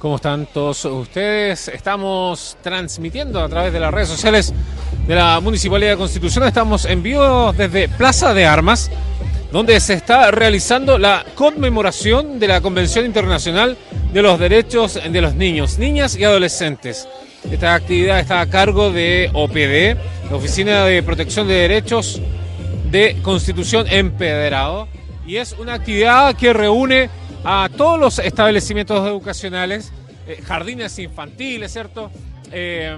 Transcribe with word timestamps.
¿Cómo 0.00 0.16
están 0.16 0.46
todos 0.46 0.82
ustedes? 0.86 1.68
Estamos 1.68 2.56
transmitiendo 2.62 3.38
a 3.38 3.50
través 3.50 3.70
de 3.70 3.78
las 3.78 3.92
redes 3.92 4.08
sociales 4.08 4.54
de 5.06 5.14
la 5.14 5.38
Municipalidad 5.40 5.90
de 5.90 5.96
Constitución. 5.98 6.46
Estamos 6.46 6.86
en 6.86 7.02
vivo 7.02 7.52
desde 7.52 7.86
Plaza 7.86 8.32
de 8.32 8.46
Armas, 8.46 8.90
donde 9.52 9.78
se 9.78 9.92
está 9.92 10.30
realizando 10.30 10.96
la 10.96 11.26
conmemoración 11.34 12.40
de 12.40 12.48
la 12.48 12.62
Convención 12.62 13.04
Internacional 13.04 13.76
de 14.10 14.22
los 14.22 14.40
Derechos 14.40 14.98
de 15.06 15.20
los 15.20 15.34
Niños, 15.34 15.78
Niñas 15.78 16.16
y 16.16 16.24
Adolescentes. 16.24 17.06
Esta 17.50 17.74
actividad 17.74 18.20
está 18.20 18.40
a 18.40 18.48
cargo 18.48 18.90
de 18.90 19.28
OPD, 19.34 20.30
la 20.30 20.36
Oficina 20.36 20.86
de 20.86 21.02
Protección 21.02 21.46
de 21.46 21.54
Derechos 21.56 22.22
de 22.90 23.18
Constitución 23.20 23.86
Empedrado, 23.86 24.88
y 25.26 25.36
es 25.36 25.52
una 25.52 25.74
actividad 25.74 26.34
que 26.36 26.54
reúne 26.54 27.10
a 27.44 27.68
todos 27.74 27.98
los 27.98 28.18
establecimientos 28.18 29.06
educacionales, 29.06 29.92
eh, 30.30 30.42
jardines 30.42 30.98
infantiles, 30.98 31.72
¿cierto? 31.72 32.10
Eh, 32.52 32.96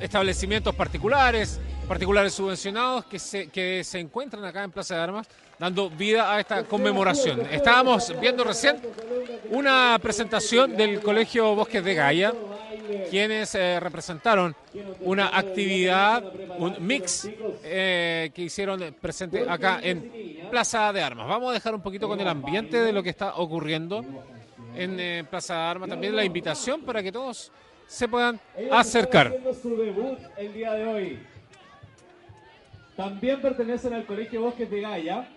establecimientos 0.00 0.74
particulares, 0.74 1.60
particulares 1.88 2.32
subvencionados 2.34 3.04
que 3.06 3.18
se, 3.18 3.48
que 3.48 3.82
se 3.84 3.98
encuentran 3.98 4.44
acá 4.44 4.64
en 4.64 4.70
Plaza 4.70 4.96
de 4.96 5.00
Armas 5.02 5.28
dando 5.58 5.90
vida 5.90 6.32
a 6.32 6.40
esta 6.40 6.64
conmemoración. 6.64 7.42
Estábamos 7.50 8.14
viendo 8.18 8.44
recién 8.44 8.80
una 9.50 9.98
presentación 10.00 10.74
del 10.74 11.00
Colegio 11.00 11.54
Bosques 11.54 11.84
de 11.84 11.94
Gaia, 11.94 12.32
quienes 13.10 13.54
eh, 13.54 13.78
representaron 13.78 14.56
una 15.00 15.36
actividad, 15.36 16.24
un 16.58 16.76
mix 16.80 17.28
eh, 17.62 18.30
que 18.34 18.42
hicieron 18.42 18.94
presente 19.00 19.44
acá 19.48 19.80
en 19.82 20.48
Plaza 20.50 20.92
de 20.94 21.02
Armas. 21.02 21.28
Vamos 21.28 21.50
a 21.50 21.52
dejar 21.52 21.74
un 21.74 21.82
poquito 21.82 22.08
con 22.08 22.18
el 22.18 22.28
ambiente 22.28 22.80
de 22.80 22.92
lo 22.92 23.02
que 23.02 23.10
está 23.10 23.34
ocurriendo 23.34 24.02
en 24.74 25.00
eh, 25.00 25.24
Plaza 25.28 25.54
de 25.54 25.60
Armas. 25.60 25.88
También 25.88 26.14
la 26.14 26.24
invitación 26.24 26.82
para 26.82 27.02
que 27.02 27.12
todos 27.12 27.52
se 27.86 28.08
puedan 28.08 28.40
acercar. 28.70 29.34
También 32.96 33.40
pertenecen 33.40 33.94
al 33.94 34.06
Colegio 34.06 34.42
Bosques 34.42 34.70
de 34.70 34.80
Gaia. 34.80 35.28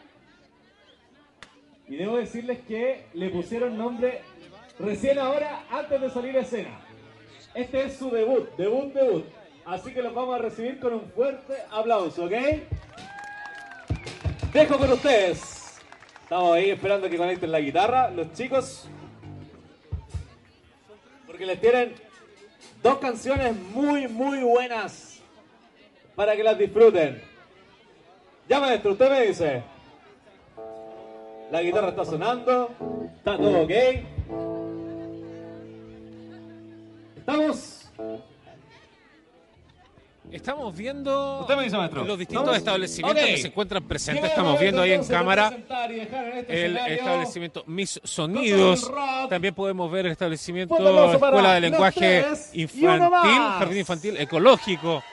Y 1.87 1.95
debo 1.95 2.17
decirles 2.17 2.59
que 2.67 3.05
le 3.13 3.29
pusieron 3.29 3.77
nombre 3.77 4.21
recién 4.79 5.19
ahora, 5.19 5.63
antes 5.69 6.01
de 6.01 6.09
salir 6.09 6.37
a 6.37 6.41
escena. 6.41 6.79
Este 7.53 7.85
es 7.85 7.97
su 7.97 8.09
debut, 8.09 8.49
debut, 8.57 8.93
debut. 8.93 9.25
Así 9.65 9.93
que 9.93 10.01
los 10.01 10.13
vamos 10.13 10.35
a 10.35 10.39
recibir 10.39 10.79
con 10.79 10.93
un 10.93 11.11
fuerte 11.11 11.53
aplauso, 11.71 12.25
¿ok? 12.25 12.33
Dejo 14.51 14.77
con 14.77 14.91
ustedes. 14.91 15.79
Estamos 16.23 16.55
ahí 16.55 16.69
esperando 16.71 17.09
que 17.09 17.17
conecten 17.17 17.51
la 17.51 17.59
guitarra, 17.59 18.09
los 18.09 18.31
chicos. 18.33 18.87
Porque 21.33 21.47
les 21.47 21.59
tienen 21.59 21.95
dos 22.83 22.99
canciones 22.99 23.55
muy, 23.73 24.07
muy 24.07 24.43
buenas 24.43 25.19
para 26.15 26.35
que 26.35 26.43
las 26.43 26.55
disfruten. 26.59 27.23
Ya 28.47 28.59
maestro, 28.59 28.91
usted 28.91 29.09
me 29.09 29.21
dice. 29.25 29.63
La 31.49 31.63
guitarra 31.63 31.89
está 31.89 32.05
sonando, 32.05 32.69
está 33.17 33.35
todo 33.35 33.63
ok. 33.63 33.71
Estamos. 37.17 37.72
Estamos 40.33 40.75
viendo 40.75 41.41
Usted 41.41 41.55
me 41.55 41.63
dice, 41.65 41.77
maestro. 41.77 42.03
los 42.03 42.17
distintos 42.17 42.45
¿Vamos? 42.45 42.57
establecimientos 42.57 43.23
Ok. 43.23 43.29
que 43.29 43.37
se 43.37 43.47
encuentran 43.49 43.87
presentes. 43.87 44.25
Estamos 44.25 44.59
viendo 44.59 44.81
ahí 44.81 44.93
en 44.93 45.05
cámara 45.05 45.55
este 45.55 46.65
el 46.65 46.77
establecimiento 46.77 47.63
Mis 47.67 48.01
Sonidos. 48.03 48.81
El 48.83 48.89
rock. 48.95 49.29
También 49.29 49.53
podemos 49.53 49.91
ver 49.91 50.07
el 50.07 50.11
establecimiento 50.13 50.75
Fuerte 50.75 50.89
aplauso 50.91 51.19
para 51.19 51.37
Escuela 51.37 51.53
de 51.53 51.61
los 51.61 51.69
Lenguaje 51.71 52.25
tres 52.27 52.49
y 52.53 52.63
uno 52.83 52.95
Infantil, 52.95 53.11
más. 53.39 53.59
Jardín 53.59 53.77
Infantil 53.77 54.17
Ecológico. 54.17 55.03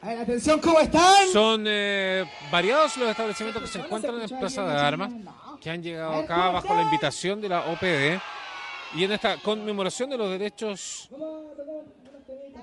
A 0.00 0.06
ver, 0.08 0.18
atención, 0.20 0.60
¿cómo 0.60 0.80
están? 0.80 1.28
Son 1.30 1.64
eh, 1.66 2.24
variados 2.50 2.96
los 2.96 3.10
establecimientos 3.10 3.62
que 3.62 3.68
se 3.68 3.78
encuentran 3.80 4.18
en 4.22 4.38
Plaza 4.38 4.64
de 4.64 4.80
Armas, 4.80 5.12
que 5.60 5.68
han 5.68 5.82
llegado 5.82 6.14
acá 6.14 6.48
bajo 6.48 6.74
la 6.74 6.82
invitación 6.82 7.42
de 7.42 7.48
la 7.50 7.60
OPD 7.70 8.18
y 8.94 9.04
en 9.04 9.12
esta 9.12 9.36
conmemoración 9.42 10.08
de 10.08 10.16
los 10.16 10.30
derechos 10.30 11.10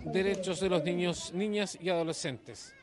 derechos 0.06 0.60
de 0.60 0.70
los 0.70 0.84
niños, 0.84 1.32
niñas 1.34 1.78
y 1.82 1.90
adolescentes. 1.90 2.74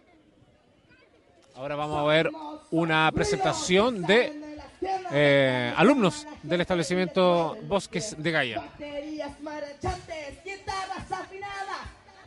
Ahora 1.54 1.76
vamos 1.76 1.98
a 1.98 2.04
ver 2.04 2.30
una 2.70 3.10
presentación 3.12 4.02
de 4.02 4.32
eh, 5.10 5.72
alumnos 5.76 6.26
del 6.42 6.62
establecimiento 6.62 7.56
Bosques 7.64 8.16
de 8.18 8.30
Gaia. 8.30 8.64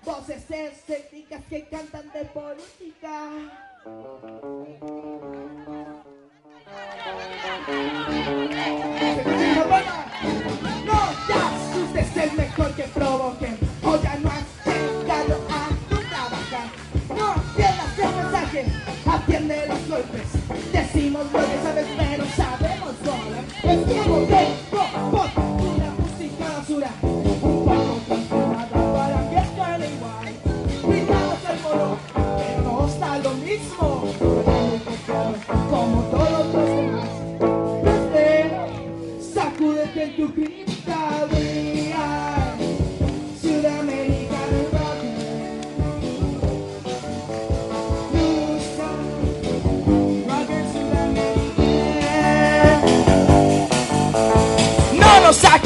Voces 0.04 0.52
escépticas 0.52 1.44
que 1.50 1.66
cantan 1.68 2.12
de 2.14 2.26
política. 2.26 3.30
No 10.86 11.00
te 11.28 11.34
asustes, 11.34 12.18
es 12.18 12.34
mejor 12.34 12.76
que 12.76 12.84
provoquen. 12.84 13.55
Los 19.76 19.90
golpes. 19.90 20.28
Decimos 20.72 21.26
lo 21.32 21.40
que 21.40 21.58
sabes, 21.64 21.86
pero 21.98 22.26
sabemos 22.36 22.94
solo. 23.04 23.38
Es 23.64 23.86
tiempo 23.86 24.20
de 24.22 24.65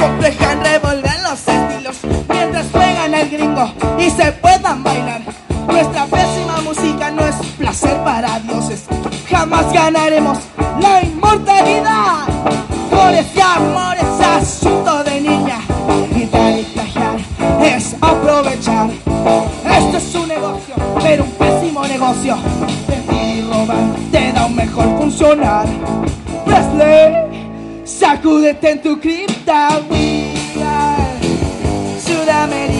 acomplejan 0.09 0.63
revolver 0.63 1.19
los 1.21 1.47
estilos 1.47 1.97
mientras 2.29 2.65
juegan 2.71 3.13
el 3.13 3.29
gringo 3.29 3.71
y 3.97 4.09
se 4.09 4.31
puedan 4.33 4.83
bailar. 4.83 5.21
Nuestra 5.67 6.05
pésima 6.05 6.61
música 6.61 7.11
no 7.11 7.25
es 7.25 7.35
placer 7.57 7.95
para 8.03 8.39
dioses. 8.39 8.85
Jamás 9.29 9.71
ganaremos 9.71 10.39
la 10.81 11.03
inmortalidad. 11.03 12.27
Amores 12.91 13.25
y 13.35 13.39
amores, 13.39 14.03
asunto 14.21 15.03
de 15.03 15.21
niña. 15.21 15.59
Quitar 16.13 16.59
y 16.59 16.63
plagiar 16.63 17.17
es 17.61 17.95
aprovechar. 18.01 18.89
Esto 18.89 19.97
es 19.97 20.15
un 20.15 20.27
negocio, 20.27 20.75
pero 21.01 21.23
un 21.23 21.31
pésimo 21.31 21.87
negocio. 21.87 22.37
Mentir 22.87 23.37
y 23.37 23.41
robar 23.43 23.95
te 24.11 24.33
da 24.33 24.45
un 24.47 24.55
mejor 24.55 24.97
funcionar. 24.97 25.67
Presley, 26.45 27.83
sacúdete 27.85 28.71
en 28.71 28.81
tu 28.81 28.99
cripta. 28.99 29.38
Sudamérica, 29.49 30.95
Sudamérica. 31.97 32.78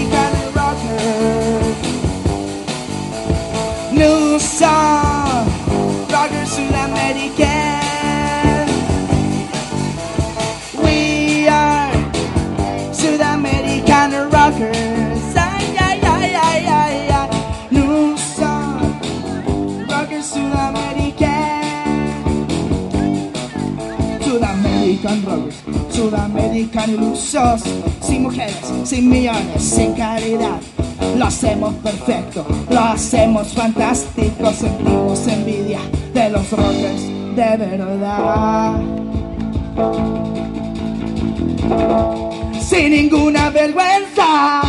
Sudamerican 24.90 25.24
rockers, 25.24 25.64
Sudamerican 25.92 26.90
ilusos, 26.90 27.62
sin 28.02 28.24
mujeres, 28.24 28.58
sin 28.84 29.08
millones, 29.08 29.62
sin 29.62 29.94
caridad. 29.94 30.60
Lo 31.16 31.26
hacemos 31.26 31.76
perfecto, 31.76 32.44
lo 32.72 32.80
hacemos 32.80 33.54
fantástico, 33.54 34.52
sentimos 34.52 35.28
envidia 35.28 35.80
de 36.14 36.30
los 36.32 36.50
rockers 36.50 37.02
de 37.36 37.58
verdad. 37.58 38.82
Sin 42.60 42.92
ninguna 42.92 43.52
vergüenza. 43.52 44.62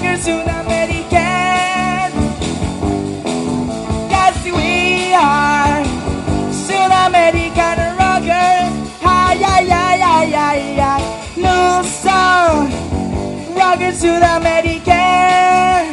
Tiger 0.00 0.16
Sudamerican. 0.16 2.08
Yes, 4.08 4.40
we 4.46 5.12
are 5.12 5.84
Sudamerican 6.50 7.98
rockers. 7.98 8.72
Ay, 9.04 9.44
ay, 9.44 9.70
ay, 9.70 10.00
ay, 10.00 10.34
ay, 10.34 10.80
ay. 10.80 11.02
No 11.36 11.82
sound. 11.84 12.72
Rockers 13.54 14.00
Sudamerican. 14.00 15.92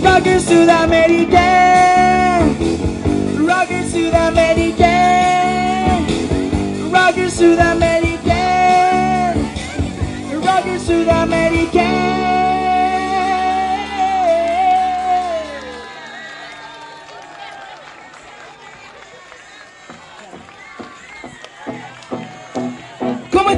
Rockers 0.00 0.44
Sudamerican. 0.46 2.54
Rockers 3.48 3.90
Sudamerican. 3.92 6.06
Rockers 6.92 7.34
Sudamerican. 7.36 8.01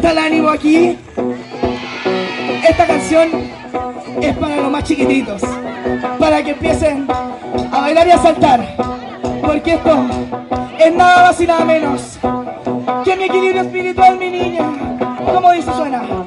Ánimo 0.07 0.51
aquí? 0.51 0.99
Esta 2.69 2.87
canción 2.87 3.29
es 4.21 4.37
para 4.37 4.57
los 4.57 4.71
más 4.71 4.85
chiquititos, 4.85 5.43
para 6.19 6.43
que 6.43 6.51
empiecen 6.51 7.07
a 7.73 7.81
bailar 7.81 8.07
y 8.07 8.11
a 8.11 8.19
saltar, 8.19 8.77
porque 9.43 9.75
esto 9.75 10.07
es 10.79 10.95
nada 10.95 11.29
más 11.29 11.41
y 11.41 11.47
nada 11.47 11.65
menos 11.65 12.19
que 13.05 13.17
mi 13.17 13.25
equilibrio 13.25 13.63
espiritual, 13.63 14.19
mi 14.19 14.31
niña. 14.31 14.65
¿Cómo 15.25 15.53
dice 15.53 15.73
suena? 15.73 16.24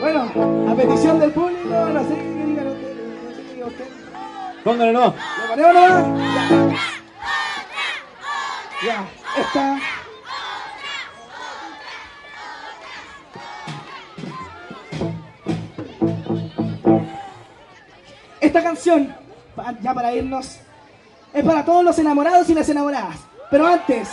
Bueno, 0.00 0.22
a 0.66 0.74
petición 0.74 1.20
del 1.20 1.30
público, 1.30 1.68
no 1.68 2.00
sé 2.00 2.14
qué 2.14 2.44
digan 2.46 2.66
ustedes, 2.68 3.22
no 3.22 3.30
sé 3.36 3.42
qué 3.42 3.54
diga 3.54 3.66
usted. 3.66 3.84
Póngale 4.64 4.92
no. 4.92 5.00
¿Lo 5.00 5.48
ponemos 5.50 5.74
nomás? 5.74 6.04
Ya. 6.34 6.90
Ya, 8.86 9.08
esta. 9.36 9.78
Esta 18.40 18.62
canción, 18.62 19.14
ya 19.82 19.92
para 19.92 20.14
irnos, 20.14 20.60
es 21.34 21.44
para 21.44 21.62
todos 21.62 21.84
los 21.84 21.98
enamorados 21.98 22.48
y 22.48 22.54
las 22.54 22.70
enamoradas. 22.70 23.18
Pero 23.50 23.66
antes, 23.66 24.08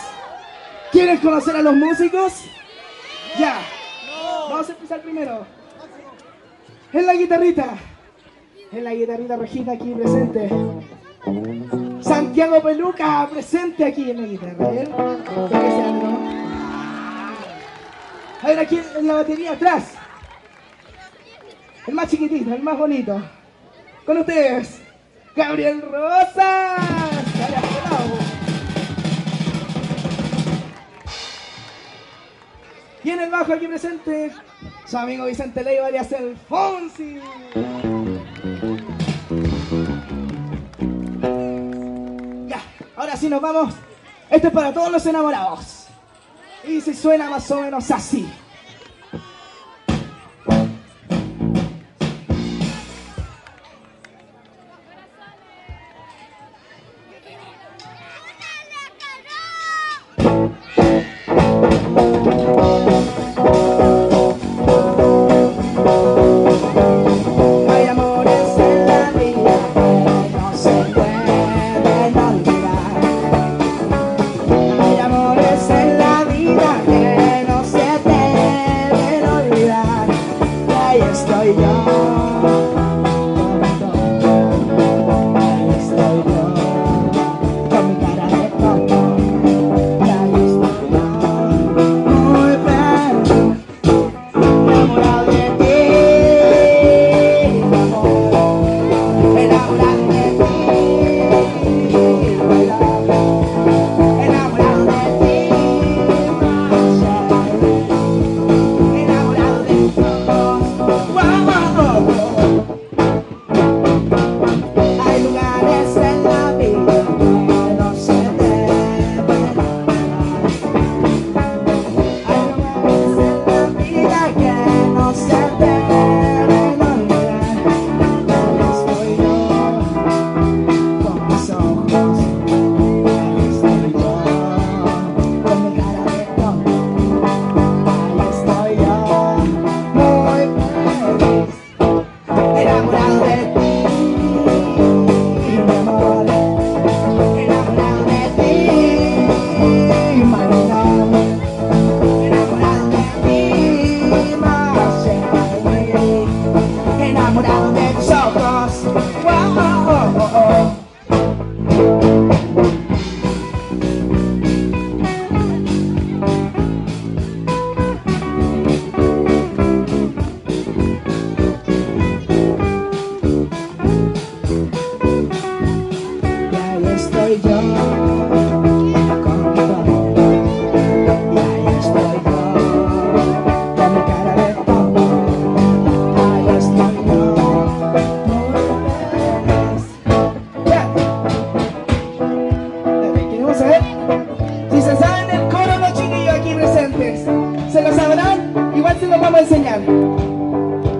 ¿quieren 0.92 1.16
conocer 1.16 1.56
a 1.56 1.62
los 1.62 1.74
músicos? 1.74 2.44
Ya. 3.38 3.58
Vamos 4.50 4.68
a 4.68 4.72
empezar 4.72 5.00
primero. 5.00 5.57
En 6.92 7.06
la 7.06 7.14
guitarrita. 7.14 7.76
En 8.72 8.84
la 8.84 8.94
guitarrita 8.94 9.36
rojita 9.36 9.72
aquí 9.72 9.92
presente. 9.92 10.48
Santiago 12.00 12.62
Peluca 12.62 13.28
presente 13.30 13.84
aquí 13.84 14.10
en 14.10 14.22
la 14.22 14.26
guitarra. 14.26 14.72
¿eh? 14.72 14.88
A 18.42 18.46
ver 18.46 18.58
aquí 18.58 18.80
en 18.96 19.06
la 19.06 19.14
batería 19.14 19.52
atrás. 19.52 19.94
El 21.86 21.94
más 21.94 22.08
chiquitito, 22.08 22.54
el 22.54 22.62
más 22.62 22.78
bonito. 22.78 23.20
Con 24.06 24.18
ustedes, 24.18 24.80
Gabriel 25.34 25.82
Rosas. 25.82 26.80
Y 33.04 33.10
en 33.10 33.20
el 33.20 33.30
bajo 33.30 33.52
aquí 33.52 33.66
presente, 33.66 34.32
su 34.88 34.96
amigo 34.96 35.26
Vicente 35.26 35.62
Leiva 35.62 35.86
alias 35.86 36.10
el 36.12 36.36
Fonsi. 36.48 37.20
Ya, 42.46 42.62
ahora 42.96 43.16
sí 43.16 43.28
nos 43.28 43.40
vamos. 43.40 43.74
Esto 44.30 44.48
es 44.48 44.54
para 44.54 44.72
todos 44.72 44.90
los 44.90 45.04
enamorados. 45.06 45.86
Y 46.66 46.80
se 46.80 46.94
suena 46.94 47.28
más 47.28 47.50
o 47.50 47.60
menos 47.60 47.90
así. 47.90 48.28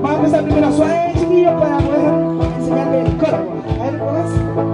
Vamos 0.00 0.32
a 0.32 0.38
empezar 0.38 0.44
primero 0.44 0.72
suave, 0.72 1.12
chiquillos, 1.18 1.60
para 1.60 1.78
poder 1.78 2.54
enseñarle 2.58 3.00
el 3.02 3.16
cuerpo. 3.16 3.52
A 3.80 3.84
ver, 3.84 3.98
¿cómo 3.98 4.18
es? 4.18 4.67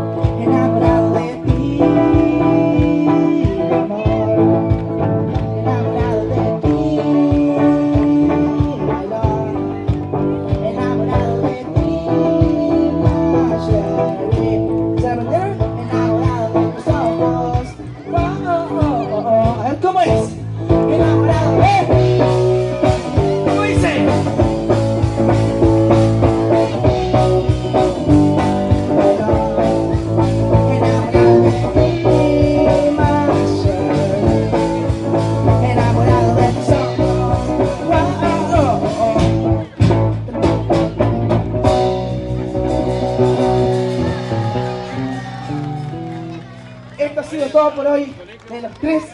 Todo 47.55 47.71
por 47.71 47.87
hoy 47.87 48.13
de 48.51 48.63
los 48.63 48.75
tres 48.81 49.05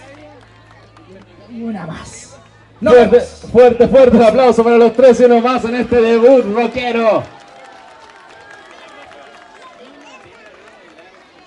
y 1.50 1.62
una 1.62 1.87
más. 1.87 2.38
No 2.80 2.90
Fuerte, 2.92 3.20
fuerte, 3.20 3.87
fuerte 3.87 4.16
el 4.16 4.23
aplauso 4.23 4.64
para 4.64 4.78
los 4.78 4.94
tres 4.94 5.20
y 5.20 5.25
uno 5.25 5.40
más 5.40 5.62
en 5.66 5.75
este 5.75 6.00
debut 6.00 6.47
rockero. 6.54 7.23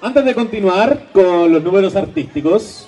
Antes 0.04 0.24
de 0.24 0.36
continuar 0.36 1.06
con 1.12 1.52
los 1.52 1.64
números 1.64 1.96
artísticos, 1.96 2.88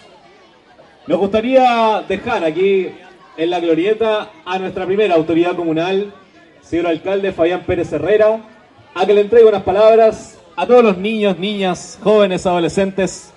nos 1.08 1.18
gustaría 1.18 2.04
dejar 2.08 2.44
aquí 2.44 2.92
en 3.38 3.50
la 3.50 3.60
glorieta 3.60 4.30
a 4.46 4.60
nuestra 4.60 4.86
primera 4.86 5.16
autoridad 5.16 5.56
comunal, 5.56 6.14
señor 6.62 6.86
alcalde 6.86 7.34
Fabián 7.34 7.64
Pérez 7.66 7.92
Herrera, 7.92 8.40
a 8.94 9.04
que 9.04 9.16
le 9.16 9.22
entregue 9.22 9.46
unas 9.46 9.64
palabras 9.64 10.38
a 10.56 10.68
todos 10.68 10.84
los 10.84 10.96
niños, 10.96 11.40
niñas, 11.40 11.98
jóvenes, 12.04 12.46
adolescentes 12.46 13.32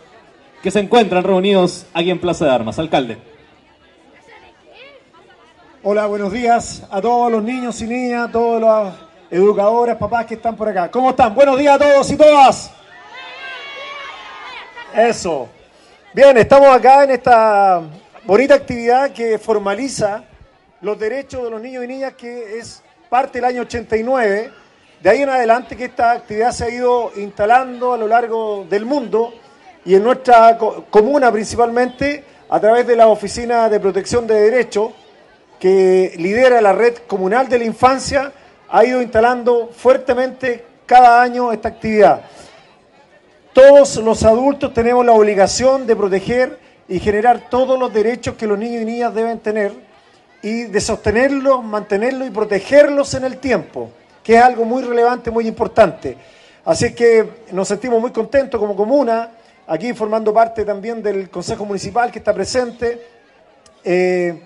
que 0.63 0.71
se 0.71 0.81
encuentran 0.81 1.23
reunidos 1.23 1.87
aquí 1.95 2.11
en 2.11 2.21
Plaza 2.21 2.45
de 2.45 2.51
Armas. 2.51 2.79
Alcalde. 2.79 3.19
Hola, 5.83 6.07
buenos 6.07 6.33
días 6.33 6.83
a 6.91 7.01
todos 7.01 7.31
los 7.31 7.43
niños 7.43 7.81
y 7.81 7.87
niñas, 7.87 8.29
a 8.29 8.33
todos 8.33 8.61
los 8.61 8.95
educadores, 9.31 9.97
papás 9.97 10.27
que 10.27 10.35
están 10.35 10.57
por 10.57 10.69
acá. 10.69 10.91
¿Cómo 10.91 11.11
están? 11.11 11.35
Buenos 11.35 11.59
días 11.59 11.77
a 11.77 11.79
todos 11.79 12.11
y 12.11 12.17
todas. 12.17 12.73
Eso. 14.95 15.49
Bien, 16.13 16.37
estamos 16.37 16.69
acá 16.69 17.05
en 17.05 17.11
esta 17.13 17.83
bonita 18.25 18.55
actividad 18.55 19.13
que 19.13 19.39
formaliza 19.39 20.25
los 20.81 20.99
derechos 20.99 21.45
de 21.45 21.51
los 21.51 21.61
niños 21.61 21.85
y 21.85 21.87
niñas, 21.87 22.15
que 22.15 22.59
es 22.59 22.83
parte 23.09 23.39
del 23.39 23.45
año 23.45 23.63
89. 23.63 24.51
De 25.01 25.11
ahí 25.11 25.23
en 25.23 25.29
adelante 25.29 25.77
que 25.77 25.85
esta 25.85 26.11
actividad 26.11 26.51
se 26.51 26.65
ha 26.65 26.71
ido 26.71 27.13
instalando 27.17 27.93
a 27.93 27.97
lo 27.97 28.09
largo 28.09 28.67
del 28.69 28.85
mundo 28.85 29.33
y 29.89 29.95
en 29.95 30.05
nuestra 30.05 30.59
co- 30.59 30.85
comuna 30.91 31.33
principalmente 31.33 32.23
a 32.51 32.61
través 32.61 32.87
de 32.87 32.95
la 32.95 33.07
Oficina 33.09 33.71
de 33.71 33.81
Protección 33.81 34.27
de 34.27 34.35
Derechos 34.39 34.93
que 35.59 36.13
lidera 36.19 36.61
la 36.61 36.75
red 36.75 36.99
comunal 37.07 37.49
de 37.49 37.59
la 37.59 37.65
infancia, 37.65 38.31
ha 38.69 38.85
ido 38.85 39.01
instalando 39.01 39.71
fuertemente 39.75 40.63
cada 40.85 41.23
año 41.23 41.53
esta 41.53 41.69
actividad. 41.69 42.21
Todos 43.55 43.97
los 43.97 44.25
adultos 44.25 44.75
tenemos 44.75 45.07
la 45.07 45.13
obligación 45.13 45.87
de 45.87 45.97
proteger 45.97 46.59
y 46.87 47.01
generar 47.01 47.49
todos 47.49 47.79
los 47.79 47.91
derechos 47.91 48.35
que 48.35 48.47
los 48.47 48.59
niños 48.59 48.83
y 48.83 48.85
niñas 48.85 49.15
deben 49.15 49.39
tener 49.39 49.73
y 50.43 50.65
de 50.65 50.81
sostenerlos, 50.83 51.65
mantenerlos 51.65 52.29
y 52.29 52.31
protegerlos 52.31 53.15
en 53.15 53.25
el 53.25 53.39
tiempo, 53.39 53.89
que 54.23 54.37
es 54.37 54.43
algo 54.43 54.67
muy 54.67 54.83
relevante, 54.83 55.31
muy 55.31 55.49
importante. 55.49 56.15
Así 56.67 56.95
que 56.95 57.27
nos 57.53 57.69
sentimos 57.69 58.03
muy 58.03 58.13
contentos 58.13 58.61
como 58.61 58.77
comuna, 58.77 59.31
aquí 59.69 59.93
formando 59.93 60.33
parte 60.33 60.65
también 60.65 61.03
del 61.03 61.29
Consejo 61.29 61.65
Municipal 61.65 62.11
que 62.11 62.19
está 62.19 62.33
presente. 62.33 63.07
Eh, 63.85 64.43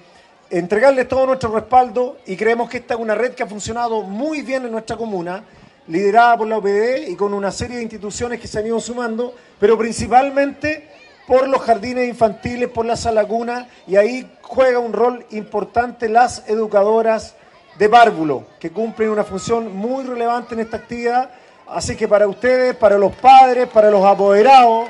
entregarles 0.50 1.08
todo 1.08 1.26
nuestro 1.26 1.50
respaldo 1.52 2.18
y 2.26 2.36
creemos 2.36 2.68
que 2.68 2.78
esta 2.78 2.94
es 2.94 3.00
una 3.00 3.14
red 3.14 3.32
que 3.32 3.44
ha 3.44 3.46
funcionado 3.46 4.02
muy 4.02 4.42
bien 4.42 4.64
en 4.64 4.72
nuestra 4.72 4.96
comuna, 4.96 5.44
liderada 5.86 6.36
por 6.36 6.48
la 6.48 6.58
OPD 6.58 7.08
y 7.08 7.16
con 7.16 7.32
una 7.32 7.50
serie 7.50 7.76
de 7.76 7.82
instituciones 7.84 8.40
que 8.40 8.48
se 8.48 8.58
han 8.58 8.66
ido 8.66 8.78
sumando, 8.80 9.34
pero 9.58 9.78
principalmente 9.78 10.90
por 11.26 11.48
los 11.48 11.62
jardines 11.62 12.08
infantiles, 12.08 12.68
por 12.68 12.84
la 12.84 12.96
sala 12.96 13.24
cuna, 13.24 13.68
y 13.86 13.96
ahí 13.96 14.30
juega 14.42 14.80
un 14.80 14.92
rol 14.92 15.24
importante 15.30 16.08
las 16.08 16.48
educadoras 16.48 17.36
de 17.78 17.88
párvulo, 17.88 18.44
que 18.58 18.70
cumplen 18.70 19.08
una 19.08 19.24
función 19.24 19.74
muy 19.74 20.04
relevante 20.04 20.54
en 20.54 20.60
esta 20.60 20.78
actividad. 20.78 21.30
Así 21.66 21.96
que 21.96 22.06
para 22.06 22.26
ustedes, 22.26 22.74
para 22.74 22.98
los 22.98 23.14
padres, 23.14 23.68
para 23.68 23.90
los 23.90 24.04
apoderados, 24.04 24.88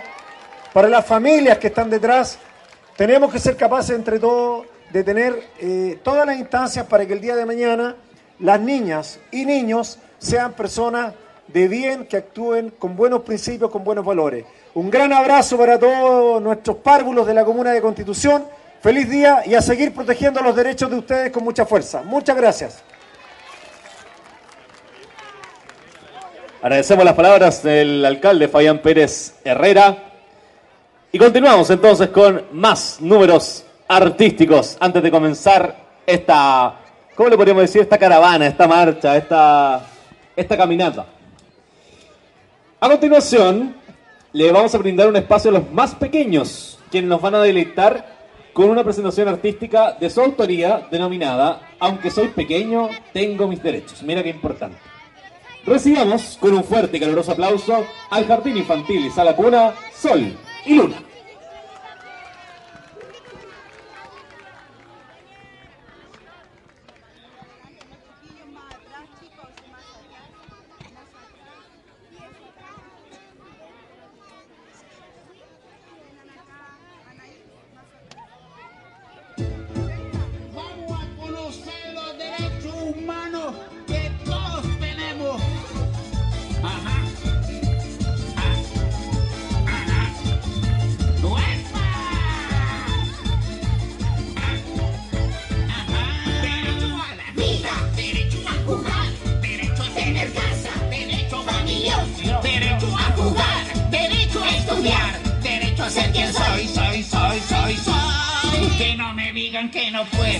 para 0.72 0.88
las 0.88 1.04
familias 1.06 1.58
que 1.58 1.68
están 1.68 1.90
detrás, 1.90 2.38
tenemos 2.96 3.32
que 3.32 3.38
ser 3.38 3.56
capaces 3.56 3.96
entre 3.96 4.18
todos 4.18 4.66
de 4.90 5.04
tener 5.04 5.42
eh, 5.58 5.98
todas 6.02 6.26
las 6.26 6.36
instancias 6.38 6.86
para 6.86 7.06
que 7.06 7.14
el 7.14 7.20
día 7.20 7.34
de 7.34 7.46
mañana 7.46 7.96
las 8.38 8.60
niñas 8.60 9.18
y 9.30 9.46
niños 9.46 9.98
sean 10.18 10.52
personas 10.52 11.14
de 11.48 11.68
bien, 11.68 12.06
que 12.06 12.16
actúen 12.16 12.70
con 12.70 12.96
buenos 12.96 13.22
principios, 13.22 13.70
con 13.70 13.84
buenos 13.84 14.04
valores. 14.04 14.44
Un 14.74 14.90
gran 14.90 15.12
abrazo 15.12 15.58
para 15.58 15.78
todos 15.78 16.40
nuestros 16.42 16.78
párvulos 16.78 17.26
de 17.26 17.34
la 17.34 17.44
Comuna 17.44 17.72
de 17.72 17.80
Constitución. 17.80 18.44
Feliz 18.80 19.08
día 19.08 19.42
y 19.46 19.54
a 19.54 19.62
seguir 19.62 19.94
protegiendo 19.94 20.40
los 20.40 20.56
derechos 20.56 20.90
de 20.90 20.96
ustedes 20.98 21.30
con 21.30 21.44
mucha 21.44 21.66
fuerza. 21.66 22.02
Muchas 22.02 22.36
gracias. 22.36 22.82
Agradecemos 26.62 27.04
las 27.04 27.14
palabras 27.14 27.62
del 27.62 28.04
alcalde 28.04 28.48
Fabián 28.48 28.80
Pérez 28.80 29.34
Herrera. 29.44 30.12
Y 31.14 31.19
continuamos 31.19 31.69
entonces 31.69 32.09
con 32.09 32.42
más 32.52 32.99
números 32.99 33.66
artísticos 33.87 34.78
antes 34.81 35.02
de 35.02 35.11
comenzar 35.11 35.76
esta, 36.07 36.81
¿cómo 37.14 37.28
le 37.28 37.37
podríamos 37.37 37.64
decir? 37.64 37.83
Esta 37.83 37.99
caravana, 37.99 38.47
esta 38.47 38.66
marcha, 38.66 39.19
esta, 39.19 39.85
esta 40.35 40.57
caminata. 40.57 41.04
A 42.81 42.88
continuación, 42.88 43.75
le 44.33 44.50
vamos 44.52 44.75
a 44.75 44.78
brindar 44.78 45.07
un 45.07 45.16
espacio 45.16 45.50
a 45.50 45.52
los 45.52 45.71
más 45.71 45.95
pequeños, 45.95 46.78
quienes 46.90 47.11
nos 47.11 47.21
van 47.21 47.35
a 47.35 47.42
deleitar 47.42 48.07
con 48.54 48.71
una 48.71 48.83
presentación 48.83 49.28
artística 49.28 49.92
de 49.92 50.09
su 50.09 50.21
autoría 50.21 50.87
denominada 50.90 51.73
Aunque 51.78 52.11
soy 52.11 52.28
pequeño, 52.28 52.88
tengo 53.12 53.47
mis 53.49 53.62
derechos. 53.62 54.02
Mira 54.02 54.23
qué 54.23 54.31
importante. 54.31 54.78
Recibamos 55.66 56.38
con 56.40 56.54
un 56.54 56.64
fuerte 56.64 56.97
y 56.97 57.00
caluroso 57.00 57.33
aplauso 57.33 57.85
al 58.09 58.26
Jardín 58.26 58.57
Infantil 58.57 59.04
y 59.04 59.11
Sala 59.11 59.37
Cuna, 59.37 59.75
Sol 59.95 60.38
y 60.64 60.75
Luna. 60.75 61.12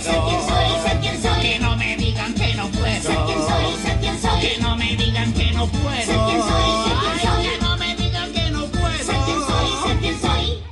Ser 0.03 0.19
quien 0.27 0.41
soy, 0.41 0.67
ser 0.85 0.99
quien 0.99 1.21
soy. 1.21 1.41
Que 1.41 1.59
no 1.59 1.77
me 1.77 1.95
digan 1.95 2.33
que 2.33 2.53
no 2.55 2.67
puedo. 2.71 3.01
Ser 3.01 3.17
quien 3.25 3.39
soy, 3.39 3.81
ser 3.81 3.99
quien 4.01 4.21
soy. 4.21 4.41
Que 4.41 4.57
no 4.59 4.75
me 4.75 4.95
digan 4.97 5.33
que 5.33 5.51
no 5.53 5.67
puedo. 5.67 5.95
Ser 5.95 6.17
quien 6.27 6.41
soy, 6.41 6.69
ser 6.83 6.97
quien 6.99 7.13
Ay, 7.13 7.19
soy. 7.23 7.43
Que 7.47 7.57
no 7.61 7.77
me 7.77 7.95
digan 7.95 8.33
que 8.33 8.49
no 8.49 8.65
puedo. 8.65 8.97
Ser 8.97 9.15
quien 9.23 9.39
soy, 9.47 9.67
ser 9.87 9.97
quien 9.99 10.19
soy. 10.19 10.63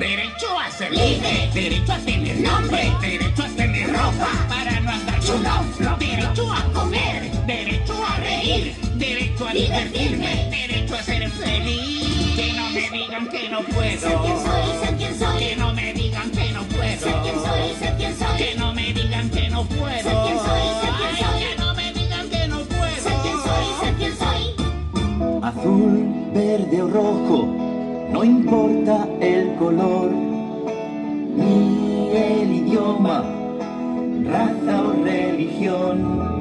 Derecho 0.00 0.58
a 0.58 0.70
ser 0.72 0.90
libre, 0.90 1.50
derecho 1.54 1.92
a 1.92 1.98
tener 1.98 2.40
nombre, 2.40 2.92
derecho 3.00 3.42
a 3.44 3.48
tener 3.50 3.92
ropa 3.92 4.28
para 4.48 4.80
no 4.80 4.90
andar 4.90 5.22
solo, 5.22 5.96
derecho 6.00 6.52
a 6.52 6.64
comer, 6.72 7.30
derecho 7.46 8.04
a 8.04 8.16
reír, 8.16 8.74
derecho 8.94 9.46
a 9.46 9.52
divertirme, 9.52 10.48
derecho 10.50 10.94
a 10.96 11.02
ser 11.04 11.30
feliz. 11.30 12.34
Que 12.34 12.52
no 12.54 12.68
me 12.70 12.90
digan 12.90 13.28
que 13.28 13.48
no 13.48 13.60
puedo. 13.62 14.00
Ser 14.00 14.18
quien 14.18 14.38
soy, 14.42 14.84
ser 14.84 14.96
quien 14.96 15.18
soy. 15.18 15.38
Que 15.38 15.56
no 15.56 15.72
me 15.72 15.92
digan 15.92 16.30
que 16.32 16.49
Ser 17.00 17.14
quien 17.22 17.34
soy, 17.36 17.74
ser 17.78 17.96
quien 17.96 18.14
soy. 18.16 18.36
Que 18.36 18.54
no 18.58 18.74
me 18.74 18.92
digan 18.92 19.30
que 19.30 19.48
no 19.48 19.64
puedo. 19.64 20.02
Ser 20.02 20.16
quien 20.24 20.38
soy, 20.38 20.64
ser 20.80 20.92
quien 20.98 21.08
Ay, 21.08 21.16
soy. 21.24 21.40
que 21.42 21.56
no 21.62 21.74
me 21.74 21.92
digan 21.92 22.28
que 22.28 22.48
no 22.48 22.58
puedo. 22.58 22.96
Ser 23.06 23.12
quien 23.22 23.36
soy, 23.46 23.66
ser 23.80 23.94
quien 23.94 24.12
soy. 24.16 25.42
Azul, 25.42 25.94
verde 26.34 26.82
o 26.82 26.88
rojo, 26.88 27.46
no 28.12 28.24
importa 28.24 29.08
el 29.20 29.54
color, 29.56 30.10
ni 31.36 32.10
el 32.14 32.52
idioma, 32.52 33.24
raza 34.24 34.82
o 34.82 34.92
religión. 35.02 36.39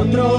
Unos 0.00 0.37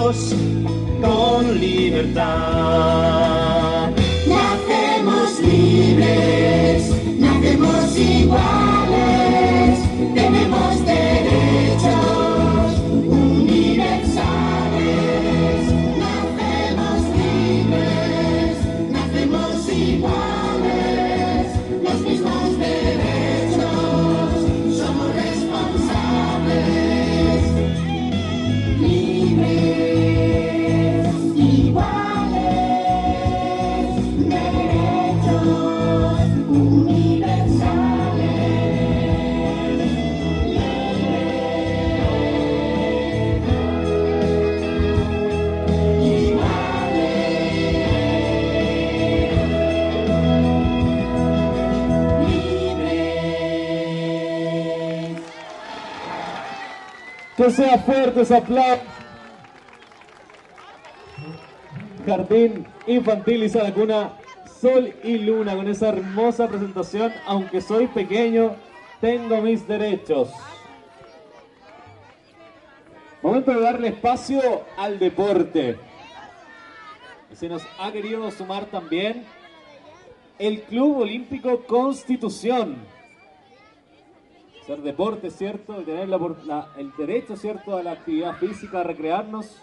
Sea 57.56 57.80
fuerte 57.80 58.22
ese 58.22 58.38
aplauso. 58.38 58.84
Jardín 62.06 62.68
Infantil 62.86 63.44
y 63.44 63.50
Sala 63.50 63.74
Cuna, 63.74 64.14
Sol 64.62 64.94
y 65.04 65.18
Luna, 65.18 65.56
con 65.56 65.68
esa 65.68 65.90
hermosa 65.90 66.48
presentación. 66.48 67.12
Aunque 67.26 67.60
soy 67.60 67.88
pequeño, 67.88 68.56
tengo 69.02 69.42
mis 69.42 69.68
derechos. 69.68 70.30
Momento 73.22 73.52
de 73.52 73.62
darle 73.62 73.88
espacio 73.90 74.64
al 74.78 75.00
deporte. 75.00 75.78
Se 77.34 77.50
nos 77.50 77.64
ha 77.80 77.92
querido 77.92 78.30
sumar 78.32 78.66
también 78.66 79.26
el 80.38 80.62
Club 80.64 81.00
Olímpico 81.00 81.64
Constitución 81.66 82.78
hacer 84.70 84.84
deporte, 84.84 85.32
¿cierto? 85.32 85.82
Y 85.82 85.84
tener 85.84 86.08
el 86.78 86.92
derecho, 86.96 87.36
¿cierto?, 87.36 87.76
a 87.76 87.82
la 87.82 87.94
actividad 87.94 88.36
física, 88.36 88.82
a 88.82 88.84
recrearnos. 88.84 89.60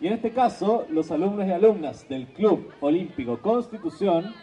Y 0.00 0.08
en 0.08 0.14
este 0.14 0.32
caso, 0.32 0.86
los 0.90 1.12
alumnos 1.12 1.46
y 1.46 1.52
alumnas 1.52 2.08
del 2.08 2.26
Club 2.26 2.72
Olímpico 2.80 3.38
Constitución 3.38 4.34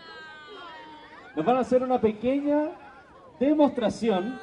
nos 1.36 1.46
van 1.46 1.58
a 1.58 1.60
hacer 1.60 1.84
una 1.84 2.00
pequeña 2.00 2.70
demostración 3.38 4.40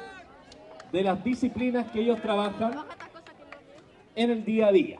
de 0.91 1.01
las 1.01 1.23
disciplinas 1.23 1.89
que 1.91 2.01
ellos 2.01 2.21
trabajan 2.21 2.83
en 4.15 4.29
el 4.29 4.45
día 4.45 4.67
a 4.67 4.71
día. 4.71 4.97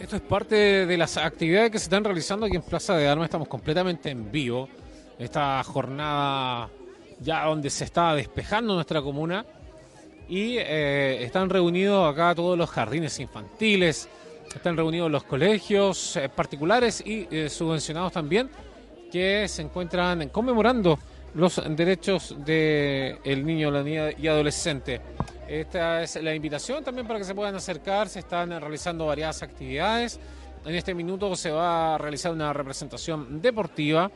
Esto 0.00 0.14
es 0.14 0.22
parte 0.22 0.86
de 0.86 0.96
las 0.96 1.16
actividades 1.16 1.72
que 1.72 1.78
se 1.78 1.84
están 1.84 2.04
realizando 2.04 2.46
aquí 2.46 2.54
en 2.54 2.62
Plaza 2.62 2.96
de 2.96 3.08
Armas. 3.08 3.26
Estamos 3.26 3.48
completamente 3.48 4.10
en 4.10 4.30
vivo. 4.30 4.68
Esta 5.18 5.62
jornada 5.64 6.70
ya 7.20 7.44
donde 7.46 7.68
se 7.68 7.84
está 7.84 8.14
despejando 8.14 8.74
nuestra 8.74 9.02
comuna. 9.02 9.44
Y 10.28 10.56
eh, 10.58 11.24
están 11.24 11.50
reunidos 11.50 12.12
acá 12.12 12.34
todos 12.34 12.56
los 12.56 12.70
jardines 12.70 13.18
infantiles, 13.18 14.08
están 14.54 14.76
reunidos 14.76 15.10
los 15.10 15.24
colegios 15.24 16.16
eh, 16.16 16.28
particulares 16.28 17.02
y 17.04 17.26
eh, 17.30 17.48
subvencionados 17.48 18.12
también, 18.12 18.50
que 19.10 19.48
se 19.48 19.62
encuentran 19.62 20.28
conmemorando 20.28 20.98
los 21.34 21.62
derechos 21.70 22.36
del 22.44 23.44
niño, 23.44 23.70
la 23.70 23.82
niña 23.82 24.10
y 24.16 24.28
adolescente. 24.28 25.00
Esta 25.48 26.02
es 26.02 26.22
la 26.22 26.34
invitación 26.34 26.84
también 26.84 27.06
para 27.06 27.18
que 27.18 27.24
se 27.24 27.34
puedan 27.34 27.54
acercar. 27.54 28.10
Se 28.10 28.18
están 28.18 28.50
realizando 28.50 29.06
varias 29.06 29.42
actividades. 29.42 30.20
En 30.66 30.74
este 30.74 30.92
minuto 30.92 31.34
se 31.36 31.50
va 31.50 31.94
a 31.94 31.98
realizar 31.98 32.32
una 32.32 32.52
representación 32.52 33.40
deportiva 33.40 34.10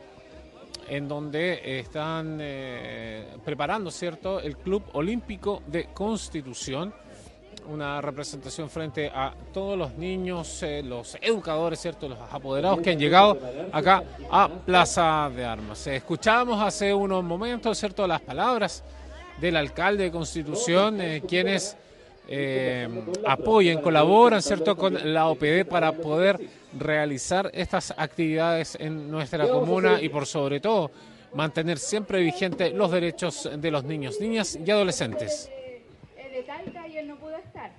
en 0.87 1.07
donde 1.07 1.79
están 1.79 2.37
eh, 2.39 3.35
preparando, 3.43 3.89
¿cierto?, 3.89 4.39
el 4.41 4.57
Club 4.57 4.83
Olímpico 4.93 5.63
de 5.65 5.85
Constitución. 5.85 6.93
Una 7.67 7.99
representación 7.99 8.69
frente 8.69 9.07
a 9.07 9.33
todos 9.51 9.75
los 9.75 9.95
niños, 9.95 10.61
eh, 10.61 10.83
los 10.83 11.17
educadores, 11.19 11.79
¿cierto?, 11.79 12.09
los 12.09 12.19
apoderados 12.31 12.79
que 12.81 12.91
han 12.91 12.99
llegado 12.99 13.39
acá 13.71 14.03
a 14.29 14.49
Plaza 14.49 15.31
de 15.35 15.45
Armas. 15.45 15.87
Escuchábamos 15.87 16.61
hace 16.61 16.93
unos 16.93 17.23
momentos, 17.23 17.75
¿cierto?, 17.75 18.05
las 18.05 18.21
palabras 18.21 18.83
del 19.39 19.55
alcalde 19.57 20.05
de 20.05 20.11
Constitución, 20.11 21.01
eh, 21.01 21.21
quienes 21.27 21.77
eh, 22.27 22.87
apoyan, 23.27 23.81
colaboran, 23.81 24.41
¿cierto?, 24.41 24.77
con 24.77 25.13
la 25.13 25.27
OPD 25.27 25.65
para 25.67 25.91
poder 25.91 26.39
realizar 26.77 27.51
estas 27.53 27.93
actividades 27.97 28.77
en 28.79 29.11
nuestra 29.11 29.47
comuna 29.47 30.01
y 30.01 30.09
por 30.09 30.25
sobre 30.25 30.59
todo 30.59 30.91
mantener 31.33 31.77
siempre 31.77 32.21
vigentes 32.21 32.73
los 32.73 32.91
derechos 32.91 33.49
de 33.57 33.71
los 33.71 33.83
niños, 33.83 34.19
niñas 34.21 34.57
y 34.63 34.71
adolescentes. 34.71 35.49
de 36.15 36.43
Talca 36.43 36.87
y 36.87 36.97
él 36.97 37.07
no 37.07 37.17
pudo 37.17 37.35
estar. 37.37 37.71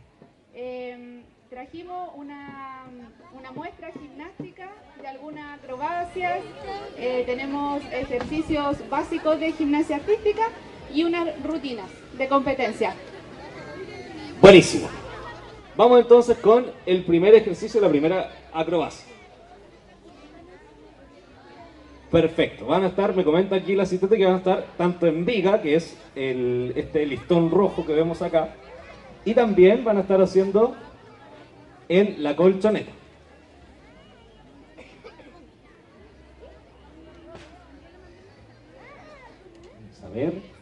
Eh, 0.54 1.22
trajimos 1.48 2.10
una, 2.14 2.84
una 3.32 3.50
muestra 3.52 3.92
gimnástica 3.92 4.70
de 5.00 5.08
algunas 5.08 5.58
acrobacias, 5.58 6.40
eh, 6.98 7.22
tenemos 7.26 7.82
ejercicios 7.92 8.76
básicos 8.88 9.40
de 9.40 9.52
gimnasia 9.52 9.96
artística 9.96 10.48
y 10.94 11.04
unas 11.04 11.28
rutinas 11.42 11.90
de 12.16 12.28
competencia. 12.28 12.94
Buenísimo. 14.40 14.88
Vamos 15.76 16.00
entonces 16.00 16.38
con 16.38 16.66
el 16.86 17.04
primer 17.04 17.34
ejercicio, 17.34 17.80
la 17.80 17.88
primera 17.88 18.30
acrobacia. 18.52 19.12
Perfecto. 22.10 22.66
Van 22.66 22.84
a 22.84 22.88
estar, 22.88 23.14
me 23.16 23.24
comenta 23.24 23.56
aquí 23.56 23.74
la 23.74 23.82
asistente 23.82 24.16
que 24.16 24.24
van 24.24 24.34
a 24.34 24.38
estar 24.38 24.66
tanto 24.76 25.06
en 25.08 25.24
viga, 25.24 25.60
que 25.60 25.74
es 25.74 25.96
el, 26.14 26.72
este 26.76 27.04
listón 27.06 27.50
rojo 27.50 27.84
que 27.84 27.92
vemos 27.92 28.22
acá, 28.22 28.54
y 29.24 29.34
también 29.34 29.82
van 29.82 29.96
a 29.96 30.00
estar 30.02 30.20
haciendo 30.20 30.76
en 31.88 32.22
la 32.22 32.36
colchoneta. 32.36 32.92
A 40.04 40.08
ver. 40.10 40.53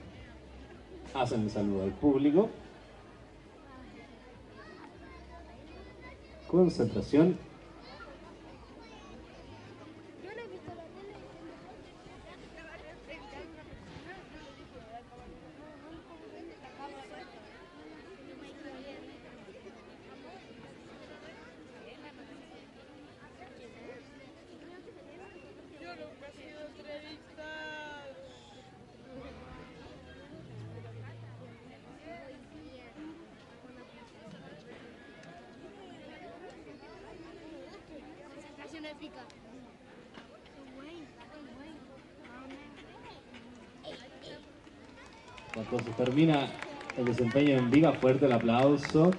Hacen 1.14 1.42
el 1.42 1.50
saludo 1.50 1.82
al 1.84 1.90
público. 1.92 2.48
Concentración. 6.48 7.36
Entonces 45.54 45.96
termina 45.96 46.48
el 46.96 47.04
desempeño 47.04 47.56
en 47.56 47.70
Viga, 47.70 47.92
fuerte 47.92 48.26
el 48.26 48.32
aplauso. 48.32 49.10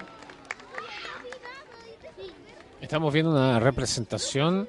Estamos 2.80 3.12
viendo 3.12 3.32
una 3.32 3.58
representación 3.60 4.68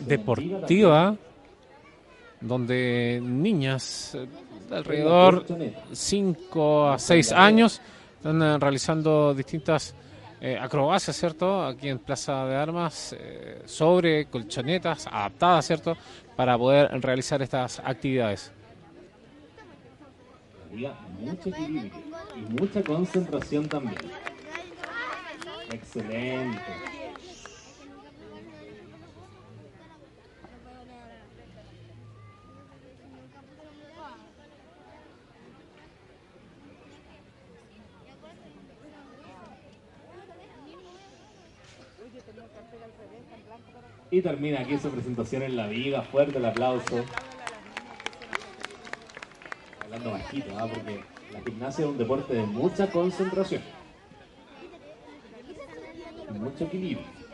deportiva 0.00 1.16
donde 2.40 3.20
niñas 3.22 4.14
eh, 4.14 4.26
de 4.68 4.76
alrededor 4.76 5.46
5 5.92 6.90
a 6.90 6.98
6 6.98 7.32
años 7.32 7.80
están 8.16 8.42
eh, 8.42 8.58
realizando 8.58 9.34
distintas 9.34 9.94
eh, 10.40 10.58
acrobacias, 10.60 11.16
¿cierto? 11.16 11.64
Aquí 11.64 11.88
en 11.88 11.98
Plaza 11.98 12.44
de 12.46 12.56
Armas 12.56 13.16
eh, 13.18 13.62
sobre 13.64 14.26
colchonetas 14.26 15.06
adaptadas, 15.06 15.66
¿cierto? 15.66 15.96
Para 16.36 16.58
poder 16.58 16.90
realizar 17.00 17.40
estas 17.42 17.80
actividades. 17.80 18.52
Mucho 21.20 21.48
equilibrio 21.48 21.92
y 22.36 22.60
mucha 22.60 22.82
concentración 22.82 23.68
también. 23.68 23.96
Excelente. 25.70 26.60
Y 44.10 44.22
termina 44.22 44.60
aquí 44.60 44.78
su 44.78 44.88
presentación 44.90 45.42
en 45.42 45.56
la 45.56 45.66
viga. 45.66 46.02
Fuerte 46.02 46.38
el 46.38 46.44
aplauso. 46.44 47.04
Hablando 49.82 50.12
bajito, 50.12 50.56
¿ah? 50.58 50.68
porque 50.72 51.00
la 51.32 51.40
gimnasia 51.40 51.84
es 51.84 51.90
un 51.90 51.98
deporte 51.98 52.34
de 52.34 52.42
mucha 52.44 52.90
concentración. 52.90 53.62
Mucho 56.38 56.64
equilibrio. 56.64 57.25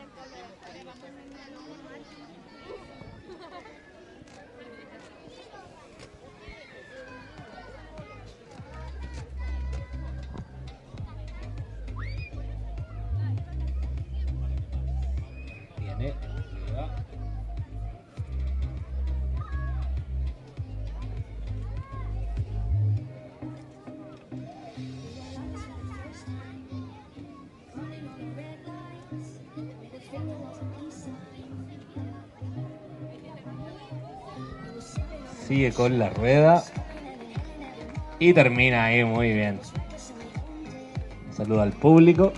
Con 35.71 35.97
la 35.97 36.09
rueda. 36.09 36.63
Y 38.19 38.33
termina 38.33 38.85
ahí 38.85 39.03
muy 39.05 39.31
bien. 39.31 39.59
Saluda 41.35 41.63
al 41.63 41.71
público. 41.71 42.33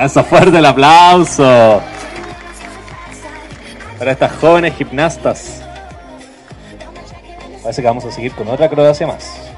Eso 0.00 0.24
fuerte 0.24 0.56
el 0.56 0.64
aplauso 0.64 1.82
para 3.98 4.12
estas 4.12 4.32
jóvenes 4.32 4.74
gimnastas. 4.74 5.59
Parece 7.70 7.82
que 7.82 7.86
vamos 7.86 8.04
a 8.04 8.10
seguir 8.10 8.32
con 8.32 8.48
otra 8.48 8.66
acrobacia 8.66 9.06
más. 9.06 9.49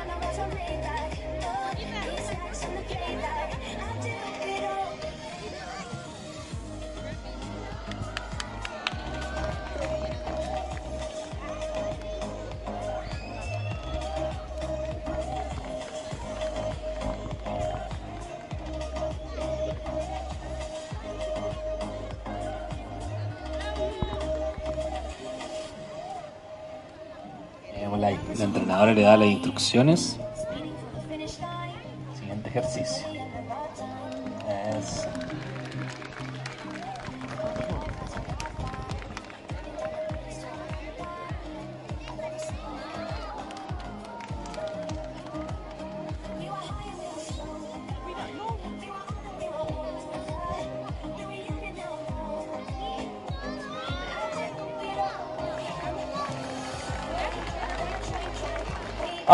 Veamos 27.92 28.00
la, 28.00 28.36
la 28.38 28.44
entrenadora 28.44 28.94
le 28.94 29.02
da 29.02 29.16
las 29.18 29.28
instrucciones. 29.28 30.18
Siguiente 32.18 32.48
ejercicio. 32.48 33.11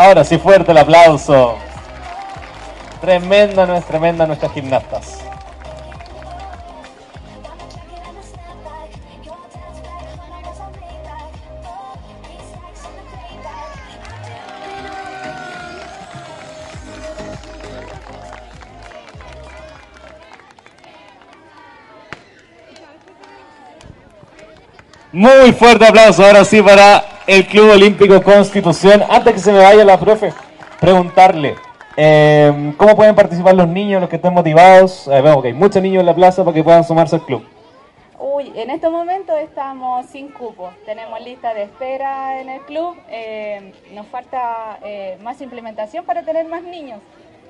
Ahora 0.09 0.23
sí, 0.23 0.39
fuerte 0.39 0.71
el 0.71 0.77
aplauso. 0.79 1.55
Tremenda, 2.99 3.67
no 3.67 3.75
es 3.75 3.85
tremenda 3.85 4.25
nuestras 4.25 4.51
gimnastas. 4.53 5.19
Muy 25.11 25.51
fuerte 25.53 25.85
aplauso 25.85 26.25
ahora 26.25 26.43
sí 26.43 26.63
para 26.63 27.18
el 27.29 27.45
Club 27.45 27.69
Olímpico 27.69 28.23
Constitución. 28.23 29.03
Antes 29.07 29.33
que 29.33 29.39
se 29.39 29.51
me 29.51 29.59
vaya 29.59 29.85
la 29.85 29.99
profe, 29.99 30.33
preguntarle 30.79 31.55
eh, 31.95 32.73
cómo 32.75 32.95
pueden 32.95 33.13
participar 33.13 33.53
los 33.53 33.67
niños, 33.67 34.01
los 34.01 34.09
que 34.09 34.15
estén 34.15 34.33
motivados. 34.33 35.07
Eh, 35.07 35.21
vemos 35.21 35.43
que 35.43 35.49
hay 35.49 35.53
muchos 35.53 35.79
niños 35.79 35.99
en 35.99 36.07
la 36.07 36.15
plaza 36.15 36.43
para 36.43 36.55
que 36.55 36.63
puedan 36.63 36.83
sumarse 36.83 37.17
al 37.17 37.25
club. 37.25 37.45
Uy, 38.17 38.51
en 38.55 38.71
este 38.71 38.89
momento 38.89 39.37
estamos 39.37 40.07
sin 40.07 40.29
cupo. 40.29 40.71
Tenemos 40.87 41.21
lista 41.21 41.53
de 41.53 41.63
espera 41.63 42.41
en 42.41 42.49
el 42.49 42.61
club. 42.61 42.97
eh, 43.11 43.73
nos 43.93 44.07
falta 44.07 44.79
eh, 44.83 45.19
más 45.21 45.39
implementación 45.39 46.05
para 46.05 46.23
tener 46.23 46.47
más 46.47 46.63
niños 46.63 46.99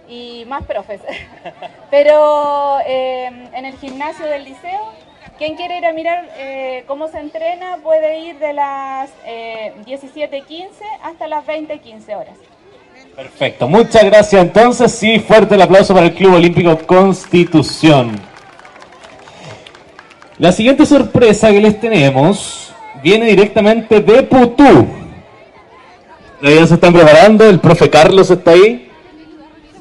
y 0.10 0.44
más 0.48 0.66
profes. 0.66 1.00
Pero 1.90 2.80
eh, 2.86 3.28
en 3.54 3.66
el 3.66 3.78
gimnasio 3.78 4.26
del 4.26 4.44
liceo, 4.44 4.92
quien 5.40 5.56
quiere 5.56 5.78
ir 5.78 5.86
a 5.86 5.94
mirar 5.94 6.30
eh, 6.38 6.84
cómo 6.86 7.08
se 7.08 7.18
entrena 7.18 7.78
puede 7.82 8.20
ir 8.20 8.38
de 8.40 8.54
las 8.54 9.10
eh, 9.26 9.74
17.15 9.88 10.68
hasta 11.02 11.28
las 11.28 11.46
20.15 11.46 12.16
horas. 12.16 12.38
Perfecto, 13.16 13.68
muchas 13.68 14.04
gracias. 14.04 14.42
Entonces, 14.42 14.92
sí, 14.92 15.20
fuerte 15.20 15.56
el 15.56 15.62
aplauso 15.62 15.94
para 15.94 16.08
el 16.08 16.14
Club 16.14 16.36
Olímpico 16.36 16.78
Constitución. 16.86 18.20
La 20.38 20.52
siguiente 20.52 20.86
sorpresa 20.86 21.50
que 21.52 21.62
les 21.62 21.80
tenemos 21.80 22.74
viene 23.02 23.26
directamente 23.28 24.02
de 24.02 24.24
Putú. 24.24 24.88
Ya 26.42 26.68
se 26.68 26.74
están 26.74 26.94
preparando, 26.94 27.50
el 27.50 27.60
profe 27.60 27.90
Carlos 27.90 28.30
está 28.30 28.52
ahí. 28.52 28.89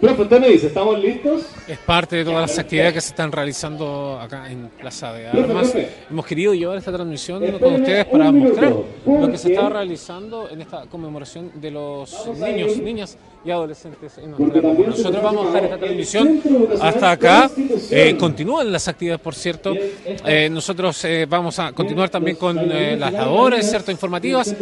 Profe, 0.00 0.22
usted 0.22 0.40
me 0.40 0.48
dice, 0.50 0.68
¿estamos 0.68 0.96
listos? 1.00 1.42
Es 1.66 1.78
parte 1.78 2.16
de 2.16 2.24
todas 2.24 2.42
las 2.42 2.58
actividades 2.58 2.94
que 2.94 3.00
se 3.00 3.08
están 3.08 3.32
realizando 3.32 4.16
acá 4.20 4.48
en 4.48 4.68
Plaza 4.68 5.12
de 5.12 5.28
Profe, 5.28 5.42
Armas. 5.42 5.70
profe. 5.70 5.88
Hemos 6.08 6.26
querido 6.26 6.54
llevar 6.54 6.78
esta 6.78 6.92
transmisión 6.92 7.40
con 7.40 7.54
Espéreme 7.54 7.78
ustedes 7.78 8.04
para 8.06 8.30
minuto, 8.30 8.54
mostrar 8.54 9.20
lo 9.20 9.30
que 9.32 9.38
se 9.38 9.52
está 9.52 9.68
realizando 9.68 10.48
en 10.50 10.60
esta 10.62 10.82
conmemoración 10.86 11.50
de 11.60 11.70
los 11.72 12.28
niños, 12.38 12.76
niñas 12.78 13.18
y 13.44 13.50
adolescentes 13.50 14.18
en 14.18 14.30
nuestra 14.30 14.62
comuna. 14.62 14.88
Nosotros 14.88 15.22
vamos 15.22 15.46
a 15.46 15.48
dejar 15.48 15.64
esta 15.64 15.78
transmisión 15.78 16.42
hasta 16.80 17.10
acá. 17.10 17.50
Eh, 17.90 18.16
continúan 18.18 18.70
las 18.70 18.86
actividades, 18.86 19.20
por 19.20 19.34
cierto. 19.34 19.74
Eh, 19.74 20.48
nosotros 20.48 21.04
eh, 21.06 21.26
vamos 21.28 21.58
a 21.58 21.72
continuar 21.72 22.08
también 22.08 22.36
con 22.36 22.56
eh, 22.70 22.96
las 22.96 23.12
labores, 23.12 23.68
¿cierto? 23.68 23.90
Informativas 23.90 24.54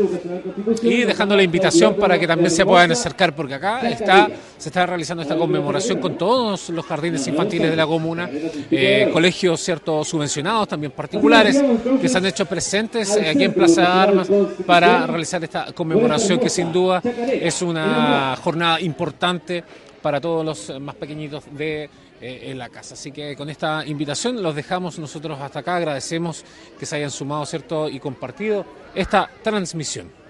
y 0.82 1.04
dejando 1.04 1.36
la 1.36 1.42
invitación 1.42 1.94
para 1.96 2.18
que 2.18 2.26
también 2.26 2.50
se 2.50 2.64
puedan 2.64 2.90
acercar, 2.92 3.34
porque 3.34 3.54
acá 3.54 3.86
está, 3.90 4.30
se 4.56 4.70
está 4.70 4.86
realizando 4.86 5.25
esta 5.26 5.36
conmemoración 5.36 5.98
con 5.98 6.16
todos 6.16 6.70
los 6.70 6.86
jardines 6.86 7.26
infantiles 7.26 7.68
de 7.68 7.76
la 7.76 7.84
comuna, 7.84 8.30
eh, 8.70 9.10
colegios 9.12 9.60
cierto 9.60 10.04
subvencionados, 10.04 10.68
también 10.68 10.92
particulares, 10.92 11.60
que 12.00 12.08
se 12.08 12.16
han 12.16 12.26
hecho 12.26 12.46
presentes 12.46 13.16
eh, 13.16 13.30
aquí 13.30 13.42
en 13.42 13.52
Plaza 13.52 13.80
de 13.80 13.86
Armas 13.88 14.28
para 14.64 15.04
realizar 15.04 15.42
esta 15.42 15.72
conmemoración 15.72 16.38
que 16.38 16.48
sin 16.48 16.72
duda 16.72 17.02
es 17.04 17.60
una 17.60 18.36
jornada 18.36 18.80
importante 18.80 19.64
para 20.00 20.20
todos 20.20 20.44
los 20.44 20.80
más 20.80 20.94
pequeñitos 20.94 21.42
de 21.50 21.90
eh, 22.20 22.54
la 22.56 22.68
casa. 22.68 22.94
Así 22.94 23.10
que 23.10 23.34
con 23.34 23.50
esta 23.50 23.84
invitación 23.84 24.40
los 24.40 24.54
dejamos 24.54 24.96
nosotros 25.00 25.40
hasta 25.40 25.58
acá. 25.58 25.76
Agradecemos 25.76 26.44
que 26.78 26.86
se 26.86 26.94
hayan 26.94 27.10
sumado, 27.10 27.44
¿cierto? 27.46 27.88
Y 27.88 27.98
compartido 27.98 28.64
esta 28.94 29.28
transmisión. 29.42 30.25